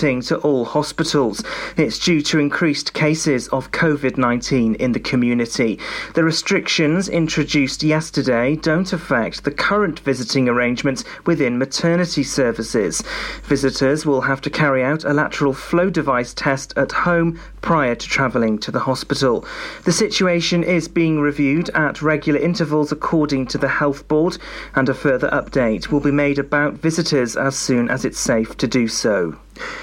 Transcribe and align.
to 0.00 0.38
all 0.38 0.64
hospitals. 0.64 1.44
It's 1.76 1.98
due 1.98 2.22
to 2.22 2.38
increased 2.38 2.94
cases 2.94 3.48
of 3.48 3.70
COVID 3.70 4.16
19 4.16 4.76
in 4.76 4.92
the 4.92 4.98
community. 4.98 5.78
The 6.14 6.24
restrictions 6.24 7.06
introduced 7.06 7.82
yesterday 7.82 8.56
don't 8.56 8.94
affect 8.94 9.44
the 9.44 9.50
current 9.50 10.00
visiting 10.00 10.48
arrangements 10.48 11.04
within 11.26 11.58
maternity 11.58 12.22
services. 12.22 13.02
Visitors 13.42 14.06
will 14.06 14.22
have 14.22 14.40
to 14.40 14.48
carry 14.48 14.82
out 14.82 15.04
a 15.04 15.12
lateral 15.12 15.52
flow 15.52 15.90
device 15.90 16.32
test 16.32 16.72
at 16.78 16.92
home 16.92 17.38
prior 17.60 17.94
to 17.94 18.08
travelling 18.08 18.58
to 18.60 18.70
the 18.70 18.80
hospital. 18.80 19.44
The 19.84 19.92
situation 19.92 20.64
is 20.64 20.88
being 20.88 21.20
reviewed 21.20 21.68
at 21.70 22.00
regular 22.00 22.40
intervals 22.40 22.90
according 22.90 23.48
to 23.48 23.58
the 23.58 23.68
Health 23.68 24.08
Board, 24.08 24.38
and 24.74 24.88
a 24.88 24.94
further 24.94 25.28
update 25.28 25.88
will 25.88 26.00
be 26.00 26.10
made 26.10 26.38
about 26.38 26.72
visitors 26.72 27.36
as 27.36 27.54
soon 27.54 27.90
as 27.90 28.06
it's 28.06 28.18
safe 28.18 28.56
to 28.56 28.66
do 28.66 28.88
so. 28.88 29.36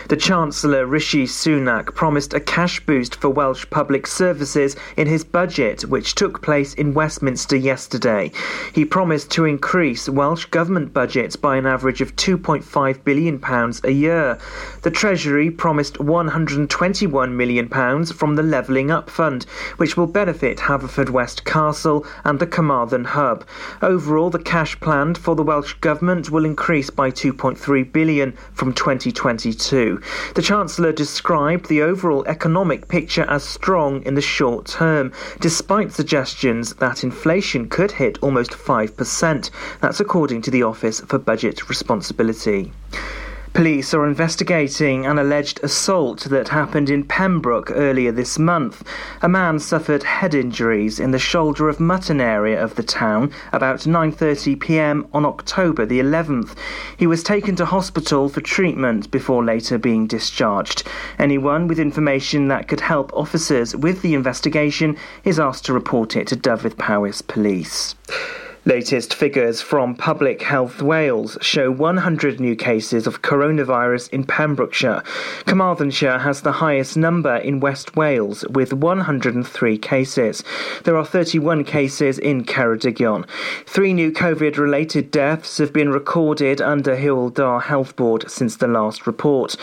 The 0.10 0.16
Chancellor 0.16 0.86
Rishi 0.86 1.26
Sunak 1.26 1.94
promised 1.94 2.34
a 2.34 2.40
cash 2.40 2.80
boost 2.86 3.16
for 3.16 3.30
Welsh 3.30 3.66
public 3.70 4.08
services 4.08 4.78
in 4.96 5.06
his 5.06 5.26
budget, 5.26 5.82
which 5.84 6.16
took 6.16 6.42
place 6.42 6.74
in 6.74 6.94
Westminster 6.94 7.58
yesterday. 7.58 8.32
He 8.72 8.86
promised 8.86 9.30
to 9.32 9.44
increase 9.44 10.08
Welsh 10.08 10.46
government 10.46 10.94
budgets 10.94 11.36
by 11.36 11.58
an 11.58 11.66
average 11.66 12.00
of 12.00 12.16
£2.5 12.16 13.04
billion 13.04 13.44
a 13.84 13.92
year. 13.92 14.38
The 14.84 14.92
Treasury 14.92 15.52
promised 15.52 15.96
£121 15.96 17.32
million 17.34 18.06
from 18.06 18.36
the 18.36 18.44
Levelling 18.44 18.90
Up 18.90 19.10
Fund, 19.10 19.46
which 19.76 19.98
will 19.98 20.08
benefit 20.08 20.58
Haverfordwest 20.58 21.44
Castle 21.44 22.06
and 22.24 22.40
the 22.40 22.48
Carmarthen 22.48 23.04
Hub. 23.04 23.46
Overall, 23.82 24.30
the 24.30 24.40
cash 24.40 24.80
planned 24.80 25.18
for 25.18 25.36
the 25.36 25.44
Welsh 25.44 25.74
Government 25.82 26.32
will 26.32 26.46
increase 26.46 26.90
by 26.90 27.12
£2.3 27.12 27.92
billion 27.92 28.32
from 28.54 28.72
2022. 28.74 29.67
The 29.70 30.42
Chancellor 30.42 30.92
described 30.92 31.68
the 31.68 31.82
overall 31.82 32.26
economic 32.26 32.88
picture 32.88 33.26
as 33.28 33.44
strong 33.44 34.02
in 34.04 34.16
the 34.16 34.22
short 34.22 34.66
term, 34.66 35.12
despite 35.40 35.92
suggestions 35.92 36.74
that 36.76 37.04
inflation 37.04 37.68
could 37.68 37.92
hit 37.92 38.18
almost 38.22 38.52
5%. 38.52 39.50
That's 39.82 40.00
according 40.00 40.42
to 40.44 40.52
the 40.52 40.64
Office 40.64 41.02
for 41.02 41.20
Budget 41.20 41.68
Responsibility. 41.68 42.72
Police 43.58 43.92
are 43.96 44.06
investigating 44.06 45.08
an 45.08 45.18
alleged 45.18 45.60
assault 45.64 46.26
that 46.26 46.50
happened 46.50 46.92
in 46.92 47.04
Pembroke 47.04 47.72
earlier 47.72 48.12
this 48.12 48.38
month. 48.38 48.88
A 49.24 49.28
man 49.28 49.58
suffered 49.58 50.04
head 50.04 50.36
injuries 50.36 51.00
in 51.00 51.10
the 51.10 51.18
shoulder 51.18 51.68
of 51.68 51.80
mutton 51.80 52.22
area 52.22 52.64
of 52.64 52.76
the 52.76 52.84
town 52.84 53.32
about 53.52 53.80
9:30 53.80 54.60
p.m. 54.60 55.08
on 55.12 55.26
October 55.26 55.88
the 55.88 56.00
11th. 56.00 56.56
He 56.98 57.08
was 57.08 57.24
taken 57.24 57.56
to 57.56 57.66
hospital 57.66 58.30
for 58.30 58.42
treatment 58.42 59.10
before 59.10 59.44
later 59.44 59.80
being 59.80 60.06
discharged. 60.06 60.84
Anyone 61.18 61.68
with 61.68 61.80
information 61.80 62.50
that 62.50 62.68
could 62.68 62.82
help 62.82 63.12
officers 63.14 63.76
with 63.76 64.04
the 64.04 64.14
investigation 64.14 64.96
is 65.24 65.40
asked 65.40 65.66
to 65.66 65.74
report 65.74 66.16
it 66.16 66.28
to 66.28 66.36
Dyfed-Powys 66.36 67.24
Police. 67.24 67.96
Latest 68.68 69.14
figures 69.14 69.62
from 69.62 69.96
Public 69.96 70.42
Health 70.42 70.82
Wales 70.82 71.38
show 71.40 71.72
100 71.72 72.42
new 72.42 72.54
cases 72.54 73.08
of 73.08 73.22
coronavirus 73.22 74.10
in 74.10 74.26
Pembrokeshire. 74.26 75.04
Carmarthenshire 75.46 76.20
has 76.20 76.42
the 76.42 76.52
highest 76.52 76.98
number 76.98 77.38
in 77.38 77.62
West 77.62 77.96
Wales 77.96 78.46
with 78.50 78.74
103 78.74 79.78
cases. 79.78 80.44
There 80.84 80.98
are 80.98 81.06
31 81.06 81.64
cases 81.64 82.20
in 82.20 82.44
Ceredigion. 82.44 83.26
Three 83.66 83.94
new 83.94 84.12
COVID 84.12 84.58
related 84.58 85.12
deaths 85.12 85.60
have 85.60 85.72
been 85.72 85.88
recorded 85.88 86.60
under 86.60 86.98
Hywel 86.98 87.64
Health 87.64 87.96
Board 87.96 88.30
since 88.30 88.58
the 88.58 88.68
last 88.68 89.08
report. 89.08 89.56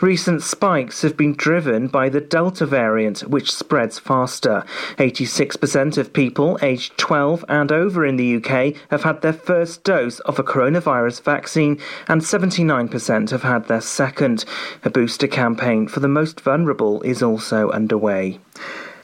Recent 0.00 0.40
spikes 0.40 1.02
have 1.02 1.16
been 1.16 1.34
driven 1.34 1.88
by 1.88 2.08
the 2.08 2.20
Delta 2.20 2.64
variant, 2.66 3.22
which 3.28 3.52
spreads 3.52 3.98
faster. 3.98 4.64
86% 4.98 5.98
of 5.98 6.12
people 6.12 6.60
aged 6.62 6.96
12 6.96 7.44
and 7.48 7.72
over 7.72 8.06
in 8.06 8.14
the 8.14 8.36
UK 8.36 8.51
have 8.90 9.02
had 9.02 9.22
their 9.22 9.32
first 9.32 9.82
dose 9.82 10.20
of 10.20 10.38
a 10.38 10.44
coronavirus 10.44 11.22
vaccine, 11.22 11.78
and 12.06 12.20
79% 12.20 13.30
have 13.30 13.42
had 13.42 13.66
their 13.66 13.80
second. 13.80 14.44
A 14.84 14.90
booster 14.90 15.26
campaign 15.26 15.88
for 15.88 16.00
the 16.00 16.08
most 16.08 16.40
vulnerable 16.40 17.00
is 17.02 17.22
also 17.22 17.70
underway. 17.70 18.38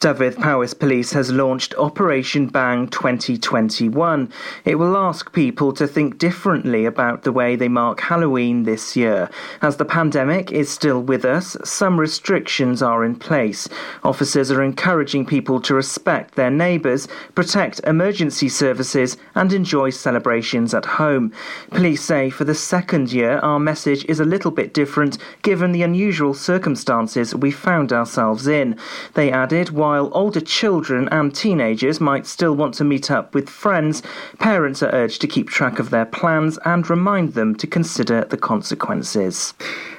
Dyfed-Powys 0.00 0.74
Police 0.74 1.12
has 1.12 1.32
launched 1.32 1.74
Operation 1.74 2.46
Bang 2.46 2.86
2021. 2.86 4.32
It 4.64 4.76
will 4.76 4.96
ask 4.96 5.32
people 5.32 5.72
to 5.72 5.88
think 5.88 6.18
differently 6.18 6.84
about 6.84 7.24
the 7.24 7.32
way 7.32 7.56
they 7.56 7.66
mark 7.66 8.00
Halloween 8.02 8.62
this 8.62 8.94
year. 8.94 9.28
As 9.60 9.76
the 9.76 9.84
pandemic 9.84 10.52
is 10.52 10.70
still 10.70 11.02
with 11.02 11.24
us, 11.24 11.56
some 11.64 11.98
restrictions 11.98 12.80
are 12.80 13.04
in 13.04 13.16
place. 13.16 13.68
Officers 14.04 14.52
are 14.52 14.62
encouraging 14.62 15.26
people 15.26 15.60
to 15.62 15.74
respect 15.74 16.36
their 16.36 16.50
neighbours, 16.50 17.08
protect 17.34 17.80
emergency 17.80 18.48
services, 18.48 19.16
and 19.34 19.52
enjoy 19.52 19.90
celebrations 19.90 20.74
at 20.74 20.84
home. 20.84 21.32
Police 21.70 22.04
say 22.04 22.30
for 22.30 22.44
the 22.44 22.54
second 22.54 23.12
year, 23.12 23.38
our 23.38 23.58
message 23.58 24.04
is 24.04 24.20
a 24.20 24.24
little 24.24 24.52
bit 24.52 24.72
different 24.72 25.18
given 25.42 25.72
the 25.72 25.82
unusual 25.82 26.34
circumstances 26.34 27.34
we 27.34 27.50
found 27.50 27.92
ourselves 27.92 28.46
in. 28.46 28.78
They 29.14 29.32
added, 29.32 29.70
while 29.70 29.87
older 29.96 30.40
children 30.40 31.08
and 31.10 31.34
teenagers 31.34 32.00
might 32.00 32.26
still 32.26 32.54
want 32.54 32.74
to 32.74 32.84
meet 32.84 33.10
up 33.10 33.34
with 33.34 33.48
friends, 33.48 34.02
parents 34.38 34.82
are 34.82 34.92
urged 34.92 35.20
to 35.20 35.26
keep 35.26 35.48
track 35.48 35.78
of 35.78 35.90
their 35.90 36.04
plans 36.04 36.58
and 36.64 36.88
remind 36.88 37.34
them 37.34 37.54
to 37.56 37.66
consider 37.66 38.24
the 38.24 38.36
consequences. 38.36 39.54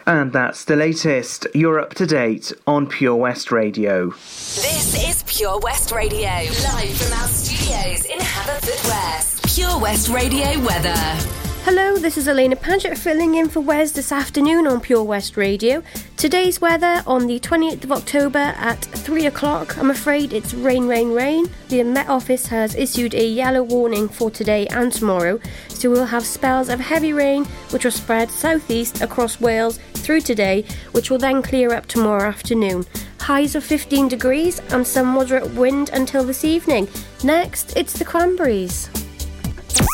And 0.05 0.33
that's 0.33 0.65
the 0.65 0.75
latest. 0.75 1.47
You're 1.53 1.79
up 1.79 1.93
to 1.95 2.05
date 2.05 2.51
on 2.67 2.87
Pure 2.87 3.15
West 3.15 3.51
Radio. 3.51 4.09
This 4.09 5.07
is 5.07 5.23
Pure 5.23 5.59
West 5.59 5.91
Radio, 5.91 6.29
live 6.29 6.97
from 6.97 7.19
our 7.19 7.27
studios 7.27 8.05
in 8.05 8.19
Haverfordwest. 8.19 9.55
Pure 9.55 9.79
West 9.79 10.09
Radio 10.09 10.59
weather. 10.65 11.48
Hello, 11.71 11.99
this 11.99 12.17
is 12.17 12.27
Alaina 12.27 12.55
Paget 12.55 12.97
filling 12.97 13.35
in 13.35 13.47
for 13.47 13.59
Wes 13.59 13.91
this 13.91 14.11
afternoon 14.11 14.65
on 14.65 14.81
Pure 14.81 15.03
West 15.03 15.37
Radio. 15.37 15.83
Today's 16.17 16.59
weather 16.59 17.03
on 17.05 17.27
the 17.27 17.39
28th 17.39 17.83
of 17.83 17.91
October 17.91 18.39
at 18.39 18.83
3 18.83 19.27
o'clock. 19.27 19.77
I'm 19.77 19.91
afraid 19.91 20.33
it's 20.33 20.55
rain, 20.55 20.87
rain, 20.87 21.11
rain. 21.11 21.45
The 21.67 21.83
Met 21.83 22.09
Office 22.09 22.47
has 22.47 22.73
issued 22.73 23.13
a 23.13 23.23
yellow 23.23 23.61
warning 23.61 24.09
for 24.09 24.31
today 24.31 24.65
and 24.71 24.91
tomorrow, 24.91 25.39
so 25.67 25.91
we'll 25.91 26.05
have 26.05 26.25
spells 26.25 26.69
of 26.69 26.79
heavy 26.79 27.13
rain 27.13 27.45
which 27.69 27.83
will 27.83 27.91
spread 27.91 28.31
southeast 28.31 29.01
across 29.01 29.39
Wales 29.39 29.77
through 29.93 30.21
today, 30.21 30.65
which 30.93 31.11
will 31.11 31.19
then 31.19 31.43
clear 31.43 31.71
up 31.71 31.85
tomorrow 31.85 32.27
afternoon. 32.29 32.83
Highs 33.19 33.53
of 33.53 33.63
15 33.63 34.07
degrees 34.07 34.59
and 34.71 34.87
some 34.87 35.05
moderate 35.05 35.53
wind 35.53 35.91
until 35.93 36.23
this 36.23 36.43
evening. 36.43 36.87
Next, 37.23 37.77
it's 37.77 37.93
the 37.93 38.05
Cranberries. 38.05 38.89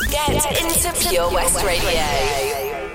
Get, 0.09 0.29
into, 0.62 1.09
Pure 1.09 1.31
West 1.31 1.63
Radio. 1.63 2.94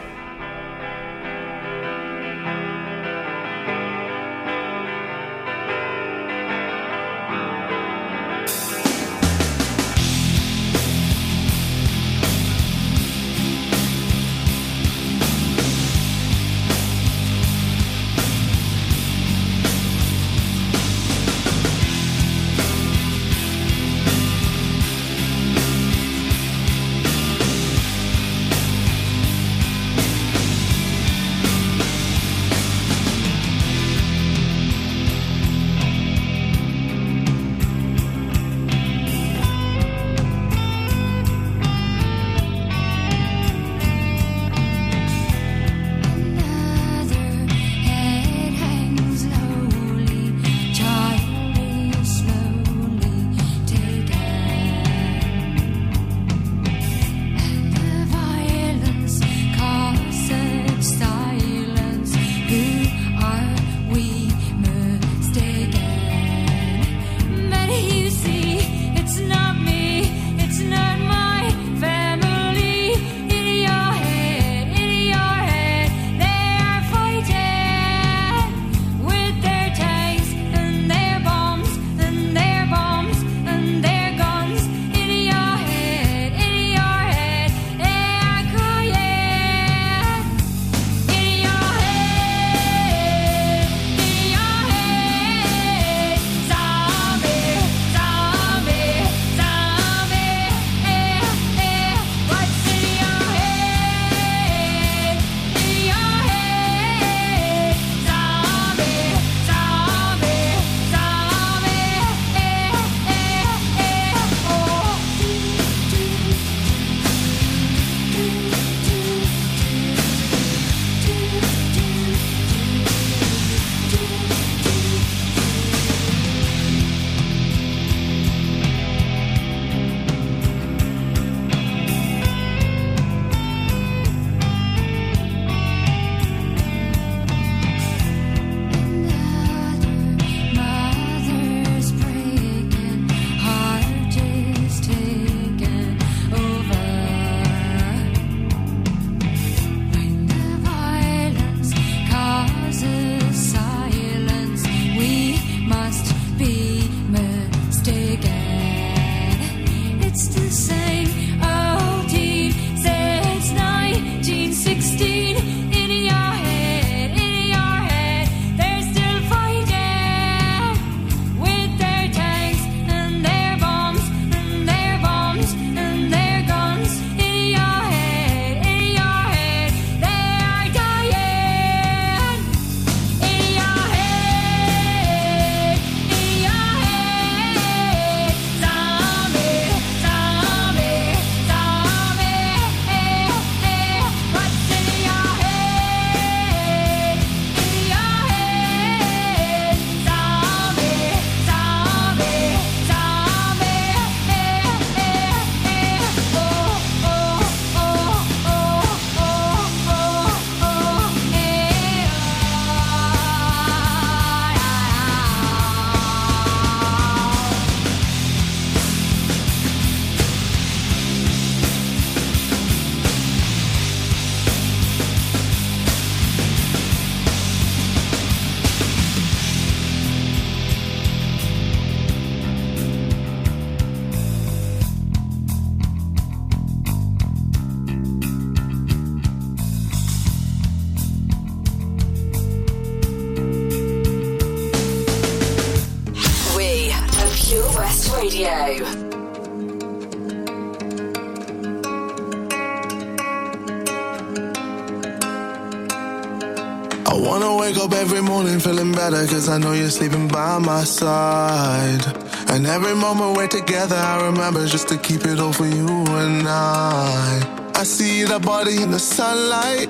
Better 259.20 259.34
cause 259.34 259.48
I 259.48 259.58
know 259.58 259.72
you're 259.72 259.90
sleeping 259.90 260.28
by 260.28 260.58
my 260.58 260.84
side. 260.84 262.04
And 262.48 262.66
every 262.66 262.94
moment 262.94 263.36
we're 263.36 263.48
together, 263.48 263.96
I 263.96 264.26
remember 264.26 264.66
just 264.66 264.88
to 264.88 264.96
keep 264.96 265.26
it 265.26 265.38
all 265.38 265.52
for 265.52 265.66
you 265.66 265.88
and 265.88 266.46
I. 266.48 267.72
I 267.74 267.82
see 267.82 268.24
that 268.24 268.42
body 268.42 268.82
in 268.82 268.90
the 268.90 268.98
sunlight, 268.98 269.88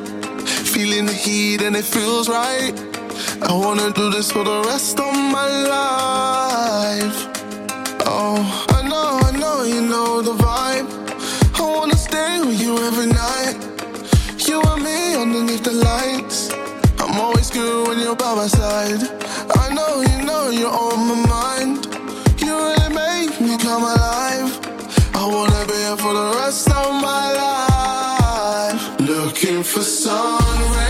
feeling 0.73 1.06
the 1.06 1.12
heat 1.12 1.62
and 1.62 1.77
it 1.77 1.85
feels 1.85 2.29
right. 2.29 2.75
I 3.43 3.53
wanna 3.53 3.93
do 3.93 4.11
this 4.11 4.32
for 4.32 4.43
the 4.43 4.62
rest 4.67 4.99
of 4.99 5.12
my 5.15 5.49
life. 5.77 7.19
Oh, 8.06 8.38
I 8.77 8.82
know, 8.88 9.11
I 9.29 9.32
know 9.43 9.62
you 9.62 9.82
know 9.82 10.23
the 10.23 10.35
vibe. 10.35 10.88
I 11.61 11.62
wanna 11.77 11.97
stay 11.97 12.41
with 12.41 12.61
you 12.61 12.79
every 12.88 13.06
night. 13.06 13.56
You 14.49 14.61
and 14.62 14.82
me 14.82 15.15
underneath 15.15 15.62
the 15.62 15.73
lights. 15.73 16.50
I'm 16.99 17.19
always 17.21 17.50
good 17.50 17.88
when 17.88 18.00
you're 18.00 18.17
by 18.17 18.35
my 18.35 18.47
side. 18.49 19.19
I 19.64 19.68
know 19.76 19.92
you 20.10 20.18
know 20.29 20.50
you're 20.50 20.76
on 20.86 20.98
my 21.10 21.19
mind. 21.36 21.86
You 22.44 22.52
really 22.69 22.90
me 23.46 23.56
come 23.58 23.82
alive. 23.82 24.50
I 25.14 25.24
wanna 25.34 25.62
be 25.67 25.79
here 25.84 25.96
for 25.96 26.12
the 26.20 26.29
rest 26.40 26.69
of 26.70 26.88
my 27.08 27.26
life. 27.44 28.82
Looking 29.00 29.62
for 29.62 29.82
sun 29.82 30.90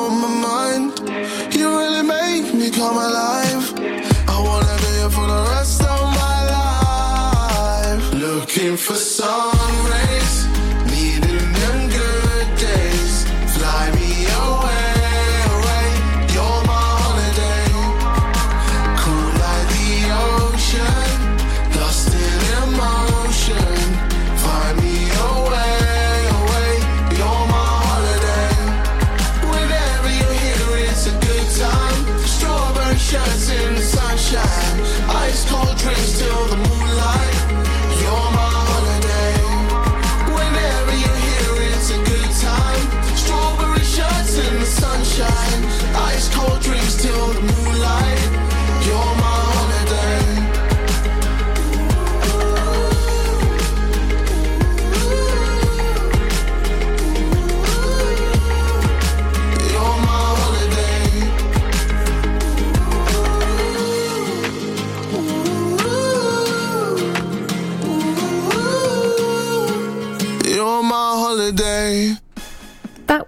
Looking 8.53 8.75
for 8.75 8.95
sun 8.95 9.85
rays, 9.85 10.10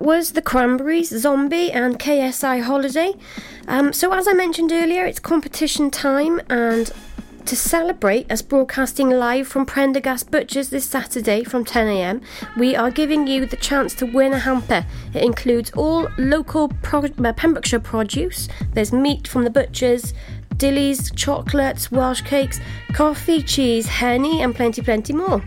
was 0.04 0.34
the 0.34 0.42
Cranberries, 0.42 1.18
Zombie, 1.18 1.72
and 1.72 1.98
KSI 1.98 2.62
Holiday. 2.62 3.14
Um, 3.70 3.94
so, 3.94 4.12
as 4.12 4.28
I 4.28 4.34
mentioned 4.34 4.74
earlier, 4.74 5.06
it's 5.06 5.20
competition 5.20 5.90
time, 5.90 6.42
and 6.50 6.92
to 7.46 7.56
celebrate 7.56 8.30
us 8.30 8.42
broadcasting 8.42 9.10
live 9.10 9.48
from 9.48 9.66
Prendergast 9.66 10.30
Butchers 10.30 10.70
this 10.70 10.84
Saturday 10.84 11.46
from 11.46 11.64
10am, 11.64 12.22
we 12.58 12.76
are 12.76 12.92
giving 12.92 13.28
you 13.28 13.46
the 13.46 13.56
chance 13.56 13.94
to 13.96 14.06
win 14.06 14.34
a 14.34 14.40
hamper. 14.40 14.86
It 15.14 15.24
includes 15.24 15.72
all 15.72 16.10
local 16.18 16.68
pro- 16.82 17.04
uh, 17.04 17.34
Pembrokeshire 17.34 17.80
produce. 17.80 18.50
There's 18.74 18.92
meat 18.92 19.26
from 19.26 19.46
the 19.46 19.50
butchers, 19.50 20.14
dillies, 20.56 21.16
chocolates, 21.16 21.92
Welsh 21.92 22.22
cakes, 22.22 22.60
coffee, 22.94 23.42
cheese, 23.42 23.88
honey, 23.88 24.42
and 24.42 24.54
plenty, 24.54 24.82
plenty 24.82 25.14
more. 25.14 25.42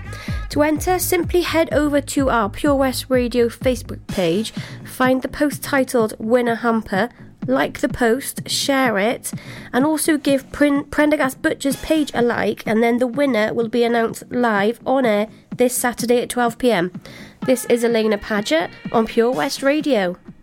To 0.56 0.62
enter, 0.62 0.98
simply 0.98 1.42
head 1.42 1.70
over 1.74 2.00
to 2.00 2.30
our 2.30 2.48
Pure 2.48 2.76
West 2.76 3.10
Radio 3.10 3.50
Facebook 3.50 4.06
page, 4.06 4.52
find 4.86 5.20
the 5.20 5.28
post 5.28 5.62
titled 5.62 6.14
Winner 6.18 6.54
Hamper, 6.54 7.10
like 7.46 7.80
the 7.80 7.90
post, 7.90 8.48
share 8.48 8.98
it, 8.98 9.34
and 9.74 9.84
also 9.84 10.16
give 10.16 10.50
Pren- 10.52 10.90
Prendergast 10.90 11.42
Butcher's 11.42 11.76
page 11.82 12.10
a 12.14 12.22
like, 12.22 12.66
and 12.66 12.82
then 12.82 12.96
the 12.96 13.06
winner 13.06 13.52
will 13.52 13.68
be 13.68 13.84
announced 13.84 14.22
live 14.30 14.80
on 14.86 15.04
air 15.04 15.28
this 15.54 15.76
Saturday 15.76 16.22
at 16.22 16.30
12pm. 16.30 16.90
This 17.44 17.66
is 17.66 17.84
Alaina 17.84 18.16
Paget 18.16 18.70
on 18.92 19.06
Pure 19.06 19.32
West 19.32 19.62
Radio. 19.62 20.16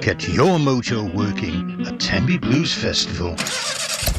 Get 0.00 0.28
your 0.28 0.58
mojo 0.58 1.12
working 1.14 1.84
at 1.86 1.98
Tenby 1.98 2.38
Blues 2.38 2.72
Festival. 2.72 3.36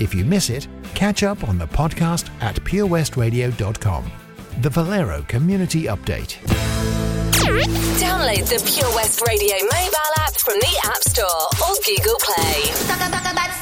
If 0.00 0.14
you 0.14 0.24
miss 0.24 0.48
it, 0.50 0.66
catch 0.94 1.22
up 1.22 1.46
on 1.46 1.58
the 1.58 1.66
podcast 1.66 2.30
at 2.40 2.56
purewestradio.com. 2.56 4.10
The 4.62 4.70
Valero 4.70 5.22
Community 5.28 5.84
Update. 5.84 6.38
Download 8.00 8.48
the 8.48 8.62
Pure 8.66 8.94
West 8.94 9.22
Radio 9.26 9.56
mobile 9.60 10.14
app 10.18 10.34
from 10.34 10.54
the 10.60 10.80
App 10.84 11.02
Store 11.02 11.26
or 11.68 11.74
Google 11.86 12.16
Play. 12.20 13.59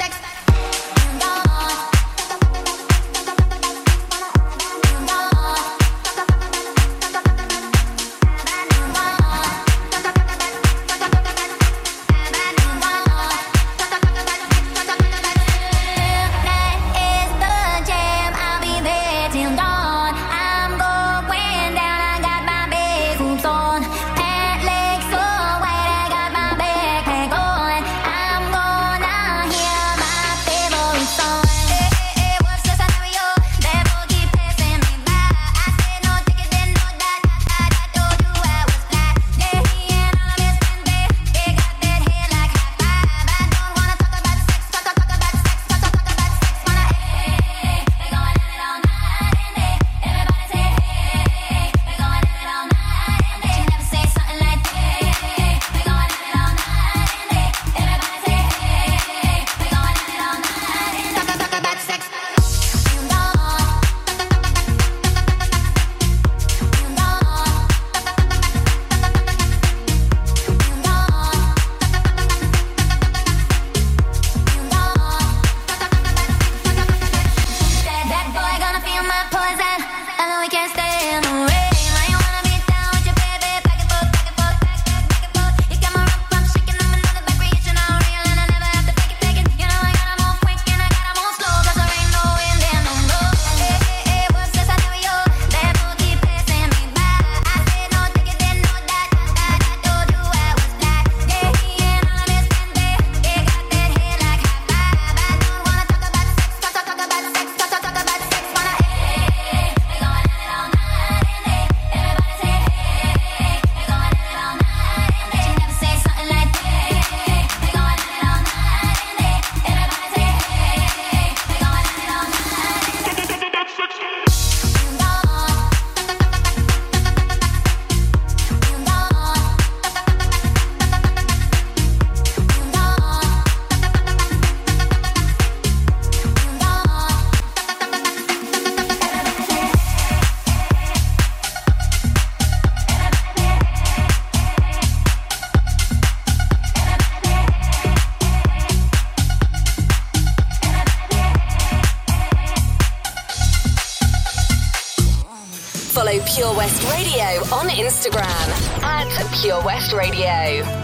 Pure 159.41 159.63
West 159.63 159.93
Radio. 159.93 160.78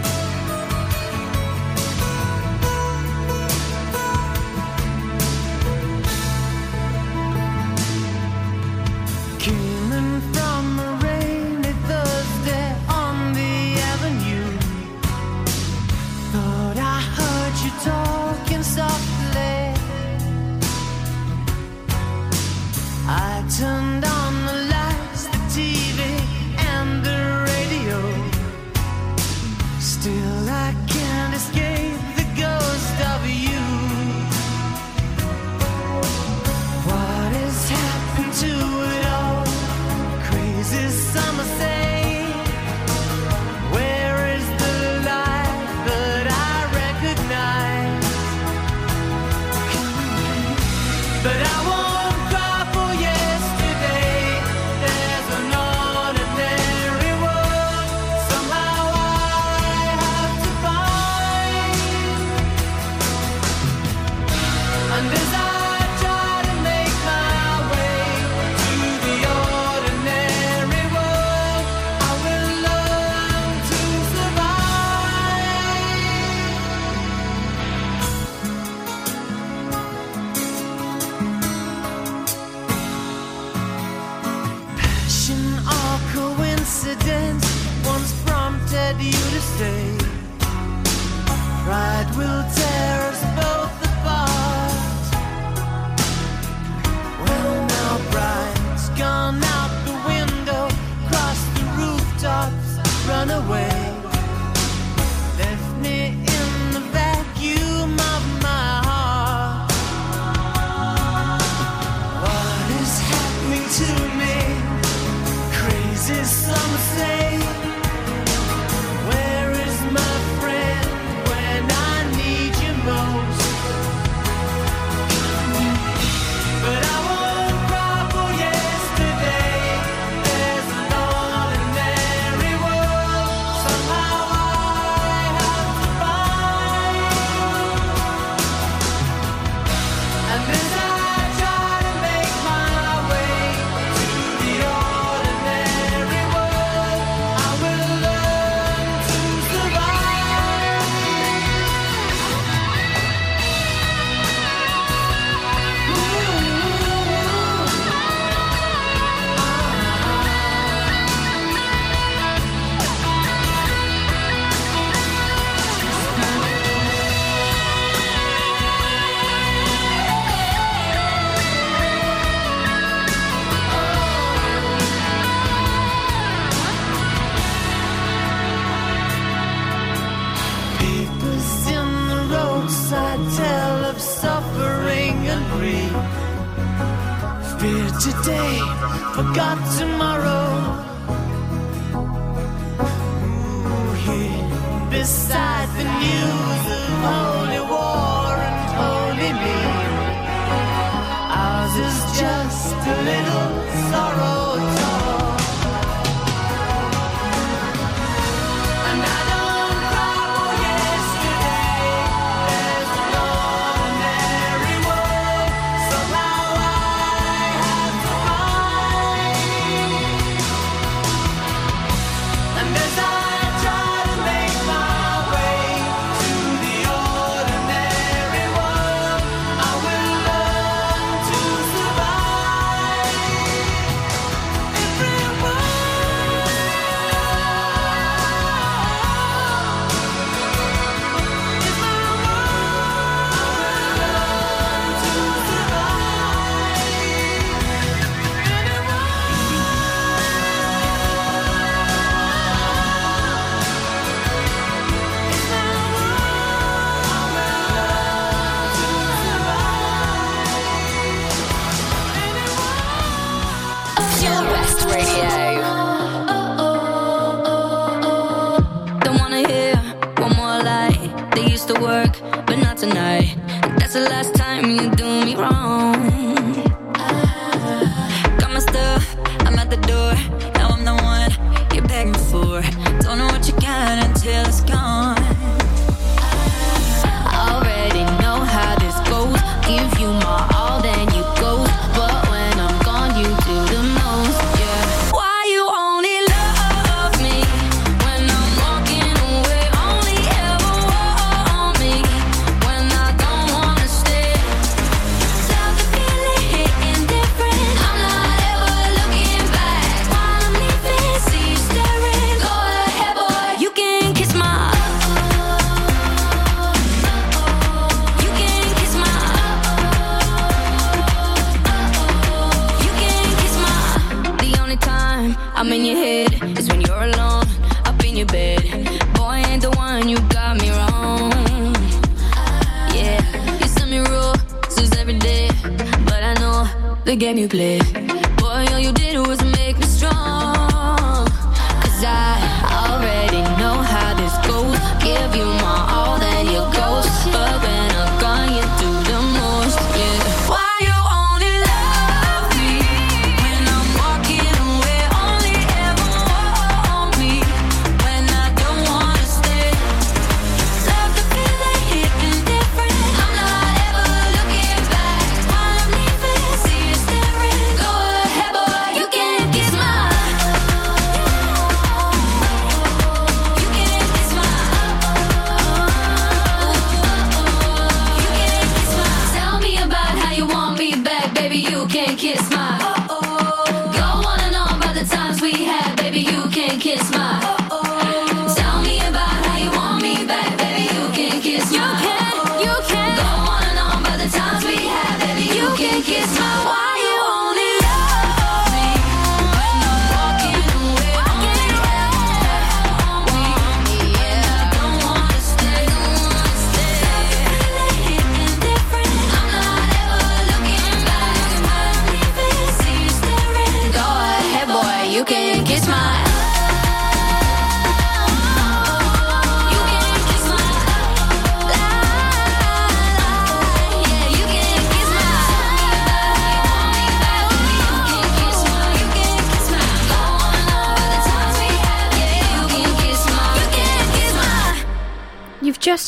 Just 382.17 382.84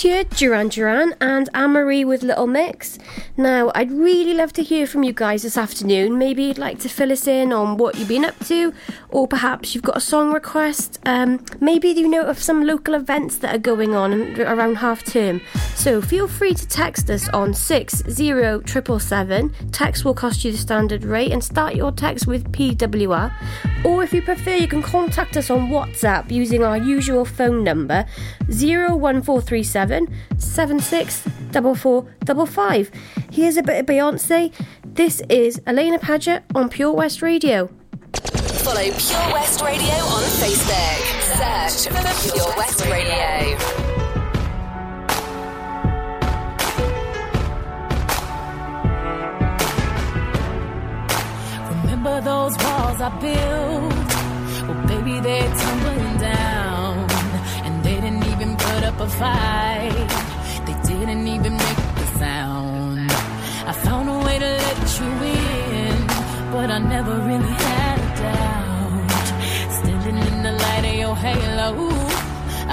heard 0.10 0.30
Duran 0.30 0.70
Duran 0.70 1.16
and 1.20 1.50
Anne 1.54 1.72
Marie 1.72 2.06
with 2.06 2.24
Little 2.24 2.48
Mix. 2.48 2.98
Now, 3.36 3.72
I'd 3.76 3.92
really 3.92 4.34
love 4.34 4.54
to 4.54 4.64
hear 4.64 4.88
from 4.88 5.04
you 5.04 5.12
guys 5.14 5.44
this 5.44 5.58
afternoon. 5.58 6.18
Maybe 6.18 6.44
you'd 6.44 6.58
like 6.58 6.80
to 6.80 6.90
fill 6.90 7.12
us 7.12 7.28
in 7.28 7.52
on 7.52 7.78
what 7.78 7.96
you've 7.96 8.08
been 8.08 8.26
up 8.26 8.40
to, 8.46 8.74
or 9.18 9.28
perhaps 9.28 9.74
you've 9.74 9.84
got 9.84 9.98
a 9.98 10.00
song 10.00 10.32
request. 10.32 11.00
Um, 11.04 11.44
maybe 11.60 11.90
you 11.90 12.08
know 12.08 12.22
of 12.22 12.38
some 12.38 12.64
local 12.64 12.94
events 12.94 13.40
that 13.40 13.56
are 13.56 13.58
going 13.58 13.96
on 13.96 14.40
around 14.40 14.76
half 14.76 15.04
term. 15.04 15.42
So 15.74 16.04
feel 16.04 16.28
free 16.28 16.54
to 16.54 16.68
text 16.68 17.10
us 17.10 17.28
on 17.30 17.56
60777. 17.56 19.56
Text 19.72 20.06
will 20.06 20.14
cost 20.14 20.46
you 20.46 20.52
the 20.52 20.58
standard 20.60 21.04
rate 21.04 21.32
and 21.32 21.44
start 21.44 21.74
your 21.74 21.92
text 21.92 22.28
with 22.28 22.52
PWR. 22.52 23.34
Or 23.84 24.04
if 24.04 24.14
you 24.14 24.22
prefer, 24.22 24.54
you 24.54 24.68
can 24.68 24.84
contact 24.84 25.36
us 25.36 25.50
on 25.50 25.70
WhatsApp 25.70 26.30
using 26.30 26.64
our 26.64 26.78
usual 26.78 27.26
phone 27.26 27.64
number 27.64 28.06
01437 28.50 30.14
764455. 30.38 32.92
Here's 33.32 33.58
a 33.58 33.64
bit 33.64 33.80
of 33.80 33.88
Beyonce. 33.88 34.54
This 34.86 35.24
is 35.28 35.60
Alaina 35.66 35.98
Paget 35.98 36.44
on 36.54 36.70
Pure 36.70 36.94
West 36.94 37.24
Radio. 37.24 37.72
Follow 38.68 38.82
Pure 38.82 39.32
West 39.32 39.62
Radio 39.62 39.96
on 40.16 40.24
Facebook. 40.44 41.00
Search 41.40 41.88
for 41.88 42.34
Pure 42.34 42.54
West 42.58 42.86
Radio. 42.86 43.56
Remember 51.70 52.20
those 52.20 52.58
walls 52.58 53.00
I 53.00 53.10
built. 53.22 53.94
Well, 54.68 54.88
baby, 54.88 55.22
they're 55.22 55.56
tumbling 55.62 56.18
down. 56.18 57.10
And 57.64 57.84
they 57.86 58.02
didn't 58.02 58.26
even 58.34 58.58
put 58.58 58.84
up 58.84 59.00
a 59.00 59.08
fight. 59.08 60.10
They 60.66 60.76
didn't 60.94 61.26
even 61.26 61.54
make 61.54 61.82
the 62.02 62.08
sound. 62.20 63.12
I 63.66 63.72
found 63.72 64.10
a 64.10 64.18
way 64.26 64.40
to 64.40 64.52
let 64.66 65.00
you 65.00 65.10
in, 65.24 66.08
but 66.52 66.70
I 66.70 66.80
never 66.80 67.16
really 67.22 67.57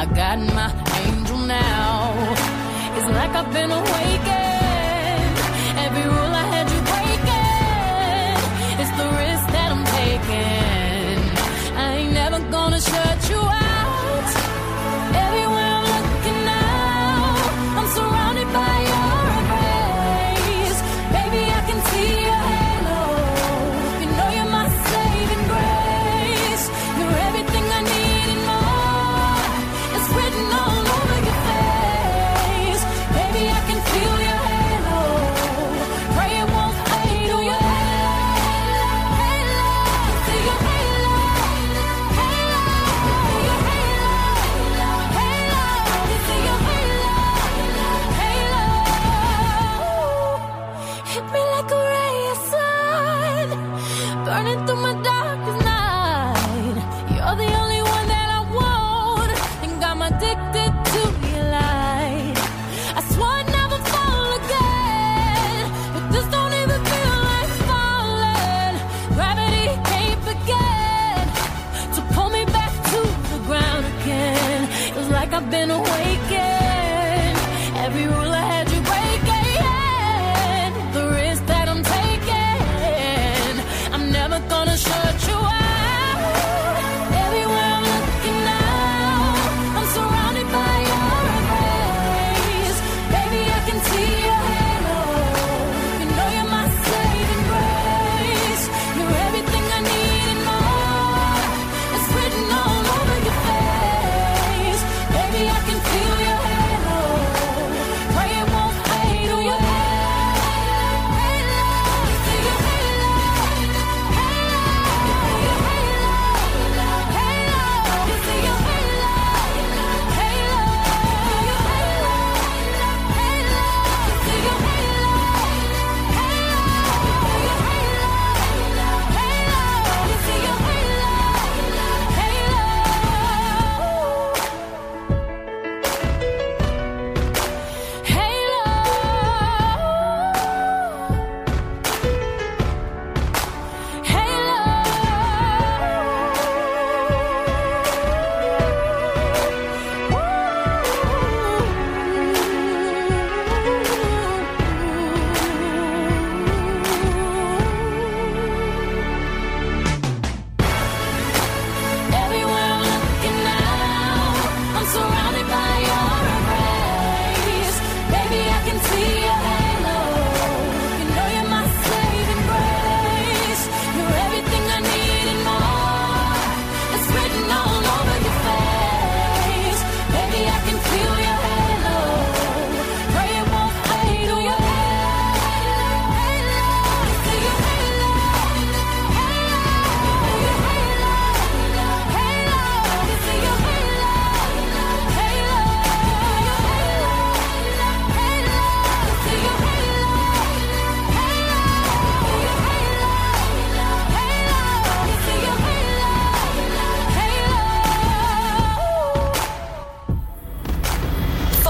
I 0.04 0.06
got 0.08 0.38
my 0.54 0.70
angel 1.06 1.38
now. 1.38 2.34
It's 2.94 3.08
like 3.08 3.30
I've 3.30 3.50
been 3.54 3.70
awakened. 3.70 4.43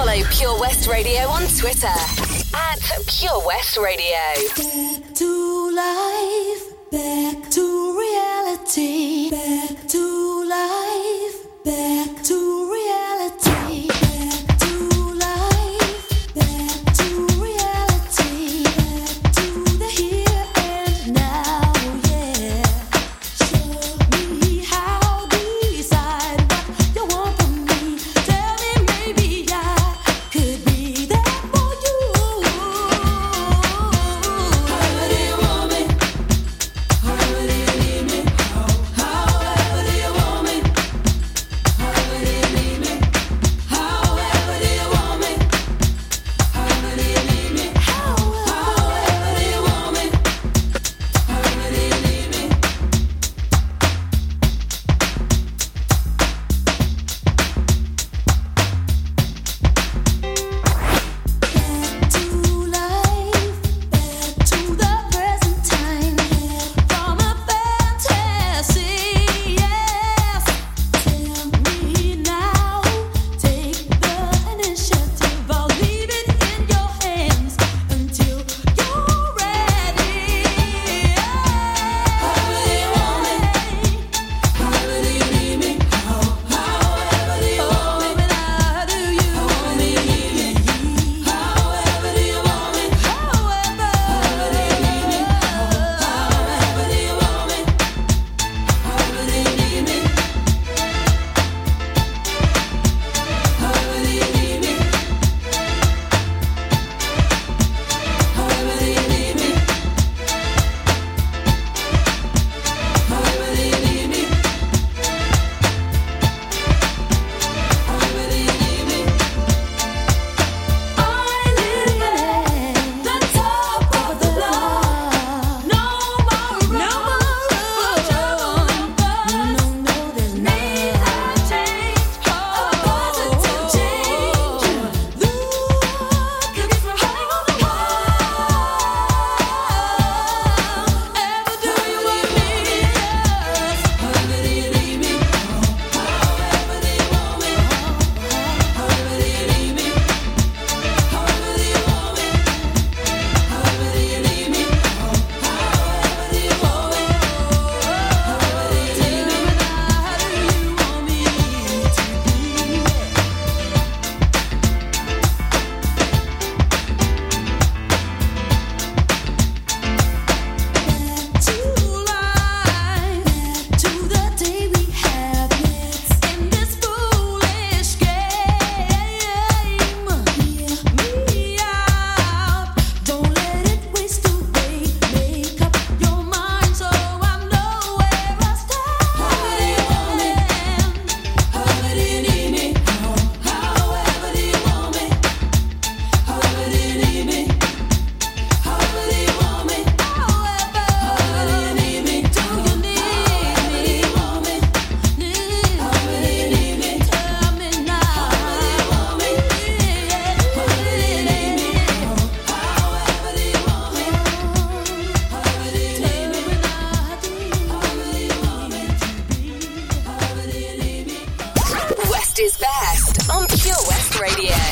Follow 0.05 0.23
Pure 0.25 0.61
West 0.61 0.87
Radio 0.87 1.23
on 1.29 1.41
Twitter 1.57 1.87
at 1.87 2.79
Pure 3.07 3.47
West 3.47 3.79
Radio. 3.79 4.21
Back 4.55 5.15
to 5.15 5.71
life, 5.75 6.91
back 6.93 7.51
to 7.51 7.99
reality, 7.99 9.31
back 9.31 9.89
to 9.89 10.45
life, 10.47 11.65
back. 11.65 12.14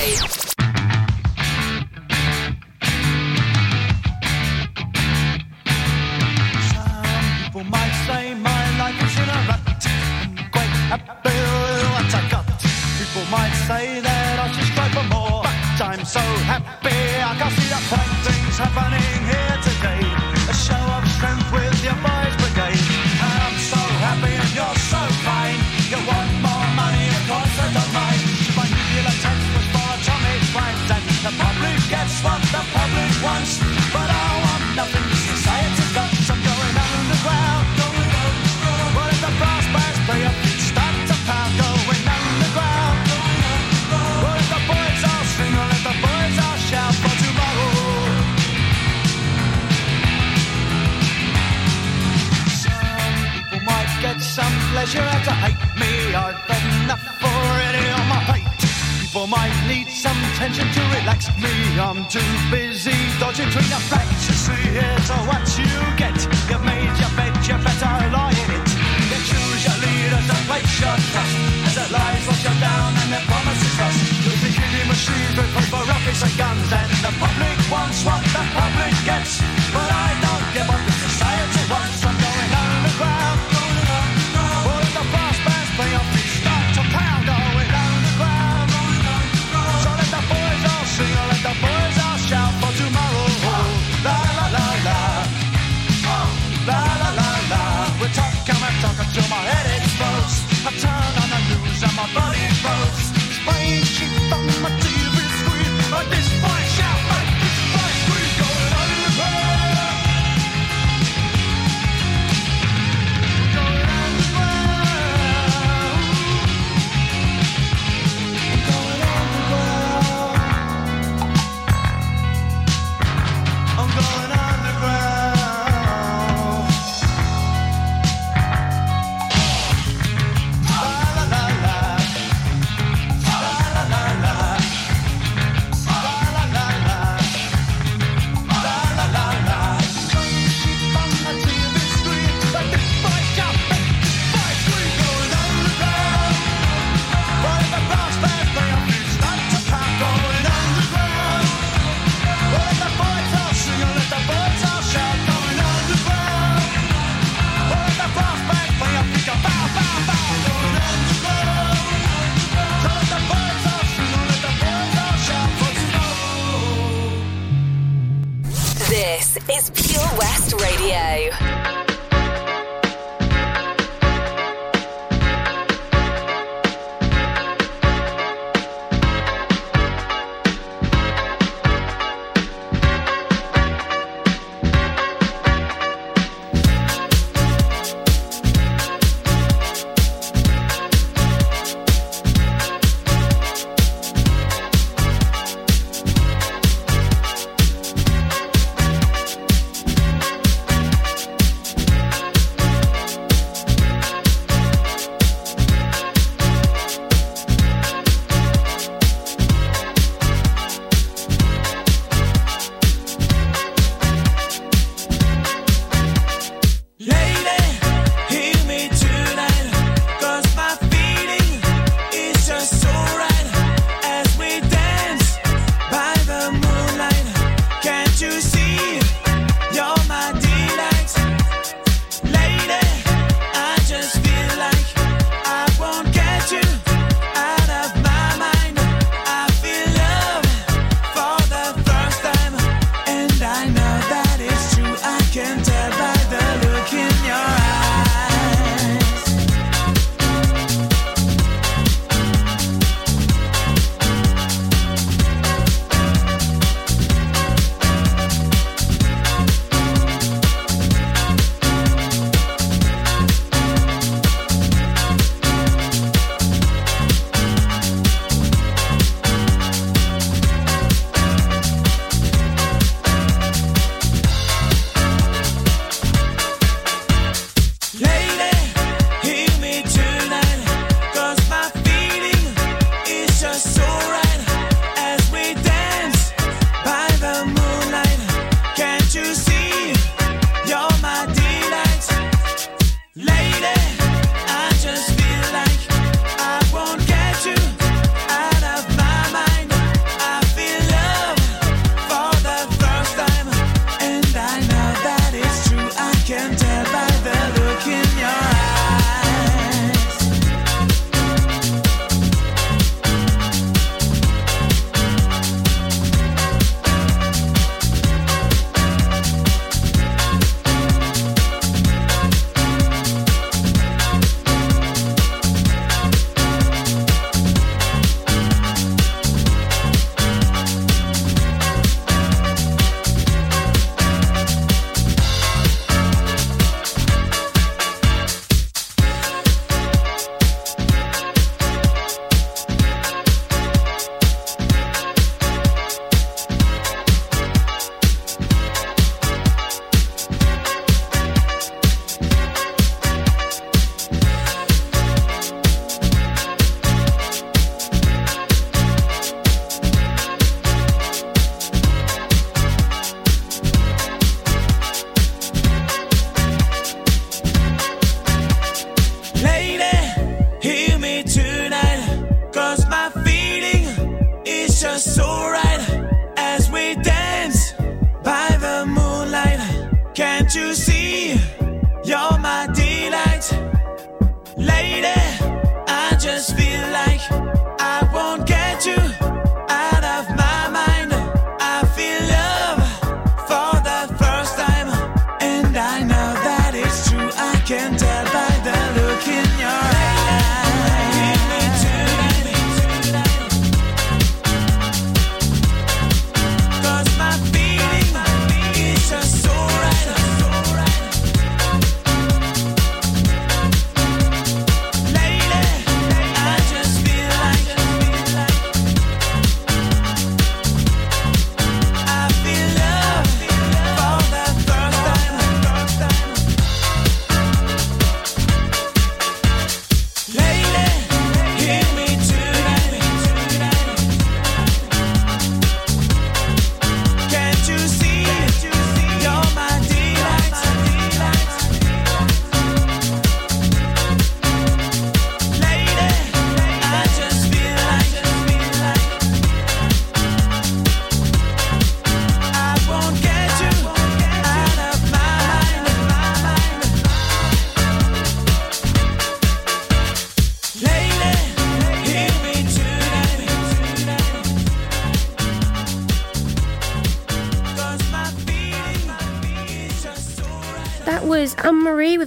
Friday. 0.02 0.51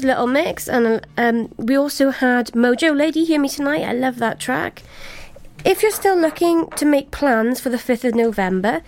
Little 0.05 0.27
Mix, 0.27 0.67
and 0.67 1.05
um, 1.17 1.53
we 1.57 1.75
also 1.77 2.11
had 2.11 2.47
Modjo 2.47 2.95
Lady 2.95 3.25
Hear 3.25 3.39
Me 3.39 3.49
Tonight. 3.49 3.83
I 3.83 3.93
love 3.93 4.17
that 4.17 4.39
track. 4.39 4.83
If 5.63 5.81
you're 5.81 5.91
still 5.91 6.15
looking 6.15 6.67
to 6.71 6.85
make 6.85 7.11
plans 7.11 7.59
for 7.59 7.69
the 7.69 7.77
5th 7.77 8.03
of 8.03 8.15
November, 8.15 8.81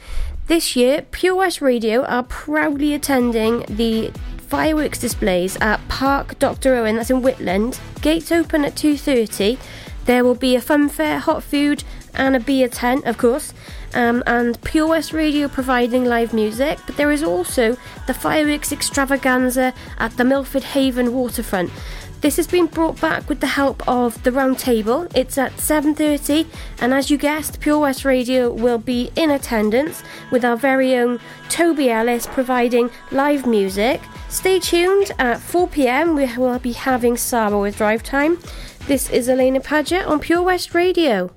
this 0.47 0.75
year 0.75 1.01
Pure 1.11 1.35
West 1.35 1.61
Radio 1.61 2.05
are 2.05 2.23
proudly 2.23 2.93
attending 2.93 3.65
the 3.67 4.11
fireworks 4.37 4.99
displays 4.99 5.57
at 5.59 5.85
Park 5.89 6.39
Dr. 6.39 6.75
Owen, 6.75 6.95
that's 6.95 7.09
in 7.09 7.21
Whitland. 7.21 7.79
Gates 8.01 8.31
open 8.31 8.63
at 8.63 8.75
2.30. 8.75 9.59
There 10.05 10.23
will 10.23 10.35
be 10.35 10.55
a 10.55 10.61
fun 10.61 10.87
fair, 10.87 11.19
hot 11.19 11.43
food, 11.43 11.83
and 12.17 12.35
a 12.35 12.39
beer 12.39 12.67
tent, 12.67 13.05
of 13.05 13.17
course. 13.17 13.53
Um, 13.93 14.21
and 14.27 14.61
Pure 14.63 14.87
West 14.87 15.13
Radio 15.13 15.47
providing 15.47 16.03
live 16.03 16.33
music, 16.33 16.79
but 16.85 16.97
there 16.97 17.11
is 17.11 17.23
also 17.23 17.77
the 18.05 18.13
fireworks 18.13 18.71
extravaganza 18.71 19.73
at 19.97 20.17
the 20.17 20.25
Milford 20.25 20.63
Haven 20.63 21.13
waterfront. 21.13 21.71
This 22.19 22.37
has 22.37 22.47
been 22.47 22.65
brought 22.65 22.99
back 22.99 23.29
with 23.29 23.41
the 23.41 23.47
help 23.47 23.87
of 23.87 24.21
the 24.23 24.31
Round 24.31 24.57
Table. 24.57 25.07
It's 25.13 25.37
at 25.37 25.59
7:30, 25.59 26.47
and 26.81 26.91
as 26.91 27.11
you 27.11 27.17
guessed, 27.17 27.59
Pure 27.59 27.79
West 27.79 28.03
Radio 28.05 28.51
will 28.51 28.79
be 28.79 29.11
in 29.15 29.29
attendance 29.29 30.01
with 30.31 30.43
our 30.43 30.57
very 30.57 30.95
own 30.95 31.19
Toby 31.47 31.91
Ellis 31.91 32.25
providing 32.25 32.89
live 33.11 33.45
music. 33.45 34.01
Stay 34.29 34.59
tuned 34.59 35.11
at 35.19 35.39
4 35.39 35.67
pm. 35.67 36.15
We 36.15 36.25
will 36.35 36.59
be 36.59 36.73
having 36.73 37.17
Sarah 37.17 37.59
with 37.59 37.77
Drive 37.77 38.01
Time. 38.01 38.39
This 38.87 39.11
is 39.11 39.29
Alaina 39.29 39.59
Paget 39.59 40.05
on 40.05 40.19
Pure 40.19 40.41
West 40.41 40.73
Radio. 40.73 41.36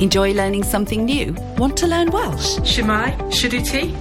Enjoy 0.00 0.34
learning 0.34 0.62
something 0.62 1.06
new? 1.06 1.34
Want 1.56 1.74
to 1.78 1.86
learn 1.86 2.10
Welsh? 2.10 2.58
Shemai, 2.58 3.16
Shuduti. 3.32 3.94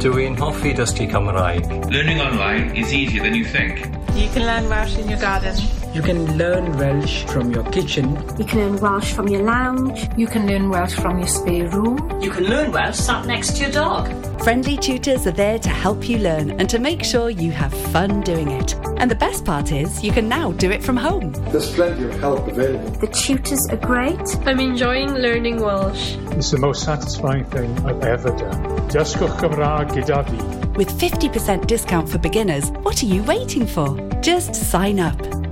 Dwi'n 0.00 0.38
hoffi 0.38 0.72
dysgu 0.78 1.04
Cymraeg. 1.12 1.68
Learning 1.92 2.22
online 2.22 2.74
is 2.74 2.94
easier 2.94 3.22
than 3.22 3.34
you 3.34 3.44
think. 3.44 4.01
You 4.14 4.28
can 4.28 4.44
learn 4.44 4.68
Welsh 4.68 4.98
in 4.98 5.08
your 5.08 5.18
garden. 5.18 5.56
You 5.94 6.02
can 6.02 6.36
learn 6.36 6.76
Welsh 6.76 7.24
from 7.24 7.50
your 7.50 7.64
kitchen. 7.70 8.14
You 8.38 8.44
can 8.44 8.58
learn 8.58 8.76
Welsh 8.78 9.12
from 9.14 9.26
your 9.26 9.42
lounge. 9.42 10.06
You 10.18 10.26
can 10.26 10.46
learn 10.46 10.68
Welsh 10.68 10.94
from 10.94 11.18
your 11.18 11.28
spare 11.28 11.68
room. 11.68 12.20
You 12.20 12.30
can 12.30 12.44
learn 12.44 12.72
Welsh 12.72 12.96
sat 12.96 13.24
next 13.26 13.56
to 13.56 13.62
your 13.62 13.72
dog. 13.72 14.08
Friendly 14.42 14.76
tutors 14.76 15.26
are 15.26 15.32
there 15.32 15.58
to 15.58 15.68
help 15.70 16.08
you 16.08 16.18
learn 16.18 16.50
and 16.60 16.68
to 16.68 16.78
make 16.78 17.04
sure 17.04 17.30
you 17.30 17.52
have 17.52 17.72
fun 17.72 18.20
doing 18.20 18.48
it. 18.48 18.74
And 18.98 19.10
the 19.10 19.14
best 19.14 19.46
part 19.46 19.72
is, 19.72 20.04
you 20.04 20.12
can 20.12 20.28
now 20.28 20.52
do 20.52 20.70
it 20.70 20.82
from 20.82 20.96
home. 20.96 21.32
There's 21.50 21.72
plenty 21.72 22.04
of 22.04 22.14
help 22.20 22.46
available. 22.48 22.90
The 22.90 23.06
tutors 23.06 23.66
are 23.70 23.76
great. 23.76 24.20
I'm 24.46 24.60
enjoying 24.60 25.14
learning 25.14 25.60
Welsh. 25.60 26.16
It's 26.34 26.50
the 26.50 26.58
most 26.58 26.84
satisfying 26.84 27.44
thing 27.44 27.70
I've 27.86 28.02
ever 28.02 28.30
done. 28.30 28.88
Dysgwch 28.88 29.90
gyda 29.92 30.24
fi. 30.24 30.68
With 30.76 30.90
50% 30.98 31.66
discount 31.66 32.08
for 32.08 32.18
beginners, 32.18 32.70
what 32.82 33.02
are 33.02 33.06
you 33.06 33.22
waiting 33.24 33.66
for? 33.66 33.96
Just 34.22 34.54
sign 34.54 34.98
up. 34.98 35.51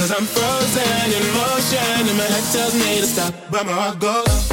Cause 0.00 0.12
I'm 0.12 0.24
frozen 0.24 1.12
in 1.12 1.24
motion, 1.34 2.08
and 2.08 2.16
my 2.16 2.24
head 2.24 2.44
tells 2.50 2.72
me 2.72 3.00
to 3.00 3.06
stop, 3.06 3.34
but 3.50 3.66
my 3.66 3.72
heart 3.72 3.98
goes. 3.98 4.48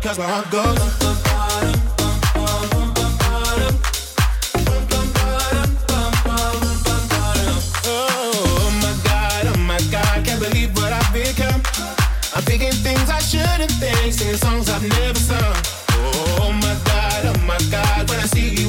Cause 0.00 0.18
my 0.20 0.24
heart 0.24 0.50
goes. 0.52 0.78
Oh, 7.86 8.30
oh 8.46 8.70
my 8.80 8.94
god, 9.02 9.46
oh 9.46 9.58
my 9.66 9.80
god, 9.90 10.24
can't 10.24 10.40
believe 10.40 10.76
what 10.76 10.92
I've 10.92 11.12
become. 11.12 11.60
I'm 12.36 12.42
thinking 12.44 12.70
things 12.70 13.10
I 13.10 13.18
shouldn't 13.18 13.72
think, 13.72 14.12
singing 14.12 14.36
songs 14.36 14.70
I've 14.70 14.88
never 14.88 15.18
sung. 15.18 15.69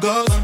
Goes. 0.00 0.35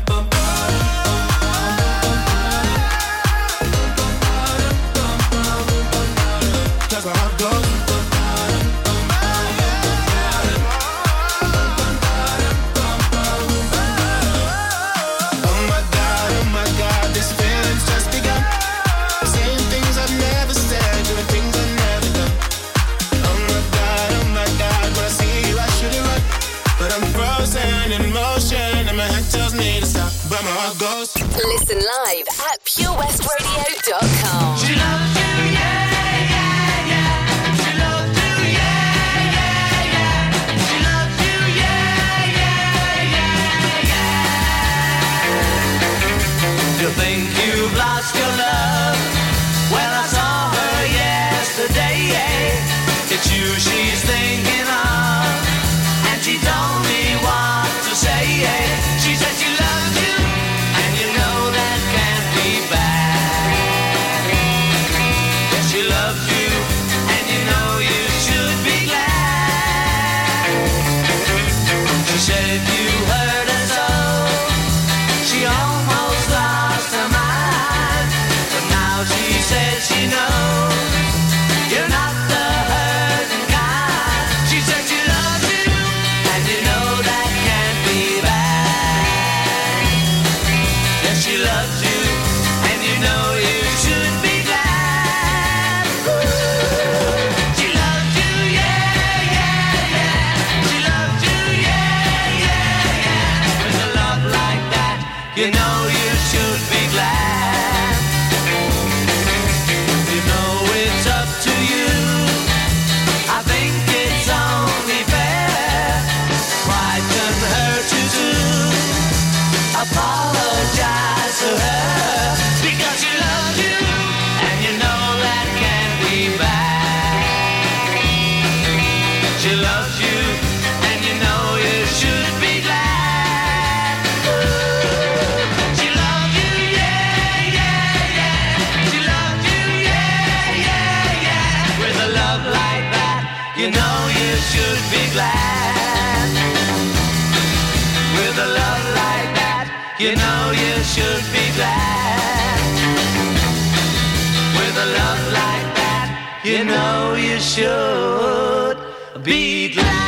Should 157.54 158.78
be 159.22 159.74
glad. 159.74 160.01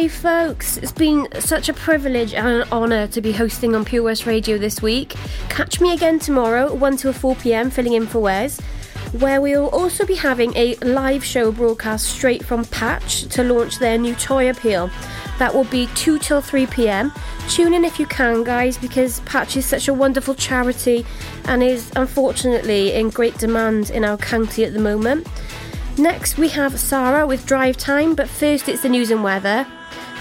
Today, 0.00 0.08
folks. 0.08 0.78
It's 0.78 0.92
been 0.92 1.28
such 1.40 1.68
a 1.68 1.74
privilege 1.74 2.32
and 2.32 2.46
an 2.46 2.68
honour 2.72 3.06
to 3.08 3.20
be 3.20 3.32
hosting 3.32 3.74
on 3.74 3.84
Pure 3.84 4.04
West 4.04 4.24
Radio 4.24 4.56
this 4.56 4.80
week. 4.80 5.14
Catch 5.50 5.78
me 5.78 5.92
again 5.92 6.18
tomorrow, 6.18 6.72
1 6.72 6.96
till 6.96 7.12
4 7.12 7.34
pm, 7.34 7.68
filling 7.68 7.92
in 7.92 8.06
for 8.06 8.20
Wes, 8.20 8.60
where 9.18 9.42
we 9.42 9.54
will 9.54 9.68
also 9.68 10.06
be 10.06 10.14
having 10.14 10.56
a 10.56 10.74
live 10.76 11.22
show 11.22 11.52
broadcast 11.52 12.06
straight 12.06 12.42
from 12.42 12.64
Patch 12.64 13.24
to 13.24 13.44
launch 13.44 13.78
their 13.78 13.98
new 13.98 14.14
toy 14.14 14.48
appeal. 14.48 14.88
That 15.38 15.54
will 15.54 15.64
be 15.64 15.86
2 15.96 16.18
till 16.18 16.40
3 16.40 16.66
pm. 16.66 17.12
Tune 17.48 17.74
in 17.74 17.84
if 17.84 18.00
you 18.00 18.06
can, 18.06 18.42
guys, 18.42 18.78
because 18.78 19.20
Patch 19.20 19.54
is 19.58 19.66
such 19.66 19.86
a 19.86 19.92
wonderful 19.92 20.34
charity 20.34 21.04
and 21.44 21.62
is 21.62 21.92
unfortunately 21.94 22.94
in 22.94 23.10
great 23.10 23.36
demand 23.36 23.90
in 23.90 24.06
our 24.06 24.16
county 24.16 24.64
at 24.64 24.72
the 24.72 24.80
moment. 24.80 25.26
Next, 25.98 26.38
we 26.38 26.48
have 26.48 26.78
Sarah 26.78 27.26
with 27.26 27.46
Drive 27.46 27.76
Time, 27.76 28.14
but 28.14 28.28
first, 28.28 28.68
it's 28.68 28.82
the 28.82 28.88
news 28.88 29.10
and 29.10 29.22
weather. 29.22 29.66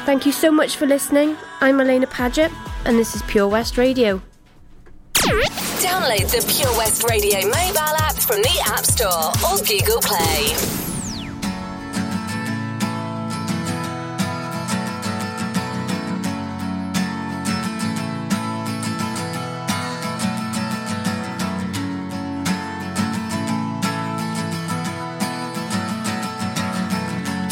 Thank 0.05 0.26
you 0.26 0.32
so 0.32 0.51
much 0.51 0.76
for 0.76 0.86
listening. 0.86 1.38
I'm 1.61 1.80
Alaina 1.80 2.07
Paget, 2.07 2.51
and 2.86 2.97
this 2.97 3.15
is 3.15 3.22
Pure 3.24 3.47
West 3.47 3.78
Radio. 3.78 4.22
Download 5.15 6.30
the 6.32 6.45
Pure 6.53 6.78
West 6.78 7.03
Radio 7.09 7.39
mobile 7.47 7.95
app 7.99 8.15
from 8.15 8.41
the 8.41 8.63
App 8.65 8.86
Store 8.86 9.32
or 9.49 9.57
Google 9.65 10.01
Play. 10.01 10.79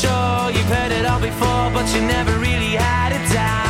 Sure 0.00 0.50
you've 0.50 0.64
heard 0.64 0.92
it 0.92 1.04
all 1.04 1.20
before, 1.20 1.70
but 1.74 1.86
you 1.94 2.00
never 2.00 2.38
really 2.38 2.74
had 2.74 3.12
a 3.12 3.34
doubt. 3.34 3.69